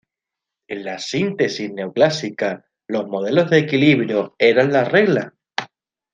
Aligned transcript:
En 0.67 0.79
la 0.83 0.97
síntesis 0.97 1.69
neoclásica, 1.71 2.65
los 2.87 3.05
modelos 3.07 3.51
de 3.51 3.59
equilibrio 3.59 4.35
eran 4.39 4.73
la 4.73 4.83
regla. 4.83 5.35